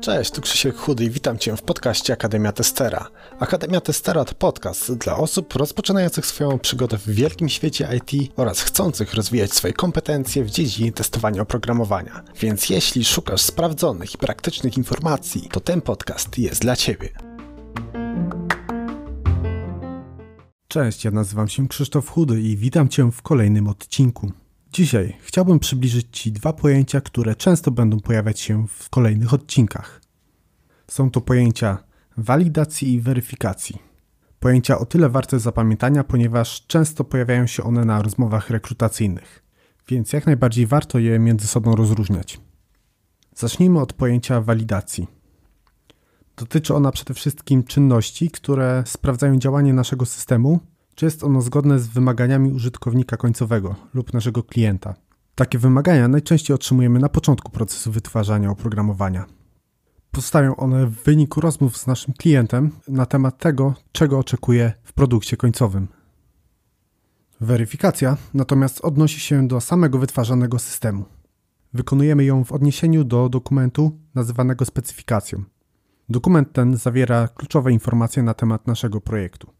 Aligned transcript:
Cześć, 0.00 0.30
tu 0.30 0.40
Krzysiek 0.40 0.76
Chudy 0.76 1.04
i 1.04 1.10
witam 1.10 1.38
Cię 1.38 1.56
w 1.56 1.62
podcaście 1.62 2.12
Akademia 2.12 2.52
Testera. 2.52 3.10
Akademia 3.38 3.80
Testera 3.80 4.24
to 4.24 4.34
podcast 4.34 4.92
dla 4.92 5.16
osób 5.16 5.54
rozpoczynających 5.54 6.26
swoją 6.26 6.58
przygodę 6.58 6.98
w 6.98 7.10
wielkim 7.10 7.48
świecie 7.48 7.88
IT 7.96 8.32
oraz 8.36 8.60
chcących 8.60 9.14
rozwijać 9.14 9.52
swoje 9.52 9.72
kompetencje 9.72 10.44
w 10.44 10.50
dziedzinie 10.50 10.92
testowania 10.92 11.42
oprogramowania. 11.42 12.22
Więc 12.40 12.70
jeśli 12.70 13.04
szukasz 13.04 13.40
sprawdzonych 13.40 14.14
i 14.14 14.18
praktycznych 14.18 14.76
informacji, 14.76 15.48
to 15.52 15.60
ten 15.60 15.80
podcast 15.80 16.38
jest 16.38 16.62
dla 16.62 16.76
Ciebie. 16.76 17.08
Cześć, 20.68 21.04
ja 21.04 21.10
nazywam 21.10 21.48
się 21.48 21.68
Krzysztof 21.68 22.10
Chudy 22.10 22.40
i 22.40 22.56
witam 22.56 22.88
Cię 22.88 23.10
w 23.12 23.22
kolejnym 23.22 23.68
odcinku. 23.68 24.32
Dzisiaj 24.72 25.16
chciałbym 25.20 25.58
przybliżyć 25.58 26.06
Ci 26.12 26.32
dwa 26.32 26.52
pojęcia, 26.52 27.00
które 27.00 27.36
często 27.36 27.70
będą 27.70 28.00
pojawiać 28.00 28.40
się 28.40 28.66
w 28.68 28.90
kolejnych 28.90 29.34
odcinkach. 29.34 30.00
Są 30.88 31.10
to 31.10 31.20
pojęcia 31.20 31.78
walidacji 32.16 32.92
i 32.92 33.00
weryfikacji. 33.00 33.78
Pojęcia 34.40 34.78
o 34.78 34.86
tyle 34.86 35.08
warte 35.08 35.38
zapamiętania, 35.38 36.04
ponieważ 36.04 36.66
często 36.66 37.04
pojawiają 37.04 37.46
się 37.46 37.62
one 37.62 37.84
na 37.84 38.02
rozmowach 38.02 38.50
rekrutacyjnych, 38.50 39.44
więc 39.88 40.12
jak 40.12 40.26
najbardziej 40.26 40.66
warto 40.66 40.98
je 40.98 41.18
między 41.18 41.46
sobą 41.46 41.76
rozróżniać. 41.76 42.40
Zacznijmy 43.36 43.80
od 43.80 43.92
pojęcia 43.92 44.40
walidacji. 44.40 45.06
Dotyczy 46.36 46.74
ona 46.74 46.92
przede 46.92 47.14
wszystkim 47.14 47.64
czynności, 47.64 48.30
które 48.30 48.84
sprawdzają 48.86 49.38
działanie 49.38 49.72
naszego 49.72 50.06
systemu 50.06 50.60
czy 50.94 51.04
jest 51.04 51.24
ono 51.24 51.42
zgodne 51.42 51.78
z 51.78 51.86
wymaganiami 51.88 52.52
użytkownika 52.52 53.16
końcowego 53.16 53.74
lub 53.94 54.12
naszego 54.12 54.42
klienta. 54.42 54.94
Takie 55.34 55.58
wymagania 55.58 56.08
najczęściej 56.08 56.54
otrzymujemy 56.54 56.98
na 56.98 57.08
początku 57.08 57.50
procesu 57.52 57.92
wytwarzania 57.92 58.50
oprogramowania. 58.50 59.26
Powstają 60.10 60.56
one 60.56 60.86
w 60.86 61.02
wyniku 61.02 61.40
rozmów 61.40 61.76
z 61.76 61.86
naszym 61.86 62.14
klientem 62.14 62.70
na 62.88 63.06
temat 63.06 63.38
tego, 63.38 63.74
czego 63.92 64.18
oczekuje 64.18 64.72
w 64.82 64.92
produkcie 64.92 65.36
końcowym. 65.36 65.88
Weryfikacja 67.40 68.16
natomiast 68.34 68.80
odnosi 68.80 69.20
się 69.20 69.48
do 69.48 69.60
samego 69.60 69.98
wytwarzanego 69.98 70.58
systemu. 70.58 71.04
Wykonujemy 71.74 72.24
ją 72.24 72.44
w 72.44 72.52
odniesieniu 72.52 73.04
do 73.04 73.28
dokumentu 73.28 73.98
nazywanego 74.14 74.64
specyfikacją. 74.64 75.44
Dokument 76.08 76.52
ten 76.52 76.76
zawiera 76.76 77.28
kluczowe 77.28 77.72
informacje 77.72 78.22
na 78.22 78.34
temat 78.34 78.66
naszego 78.66 79.00
projektu. 79.00 79.50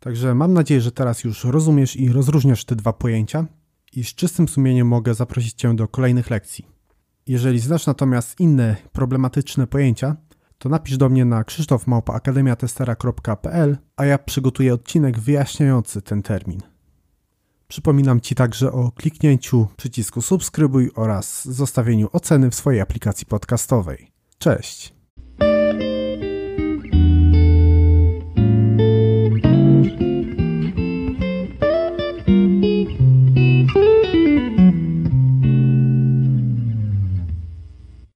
Także 0.00 0.34
mam 0.34 0.52
nadzieję, 0.52 0.80
że 0.80 0.92
teraz 0.92 1.24
już 1.24 1.44
rozumiesz 1.44 1.96
i 1.96 2.12
rozróżniasz 2.12 2.64
te 2.64 2.76
dwa 2.76 2.92
pojęcia 2.92 3.46
i 3.92 4.04
z 4.04 4.14
czystym 4.14 4.48
sumieniem 4.48 4.86
mogę 4.86 5.14
zaprosić 5.14 5.54
Cię 5.54 5.76
do 5.76 5.88
kolejnych 5.88 6.30
lekcji. 6.30 6.66
Jeżeli 7.26 7.58
znasz 7.58 7.86
natomiast 7.86 8.40
inne 8.40 8.76
problematyczne 8.92 9.66
pojęcia, 9.66 10.16
to 10.58 10.68
napisz 10.68 10.96
do 10.96 11.08
mnie 11.08 11.24
na 11.24 11.44
krzysztofmałpaakademiatestera.pl, 11.44 13.78
a 13.96 14.04
ja 14.04 14.18
przygotuję 14.18 14.74
odcinek 14.74 15.18
wyjaśniający 15.18 16.02
ten 16.02 16.22
termin. 16.22 16.60
Przypominam 17.68 18.20
Ci 18.20 18.34
także 18.34 18.72
o 18.72 18.92
kliknięciu 18.92 19.68
przycisku 19.76 20.22
subskrybuj 20.22 20.90
oraz 20.94 21.48
zostawieniu 21.48 22.08
oceny 22.12 22.50
w 22.50 22.54
swojej 22.54 22.80
aplikacji 22.80 23.26
podcastowej. 23.26 24.10
Cześć! 24.38 24.99